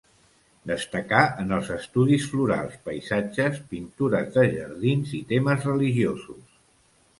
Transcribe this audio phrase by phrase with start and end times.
[0.69, 6.61] Destacà en els estudis florals, paisatges, pintures de jardins i temes religiosos.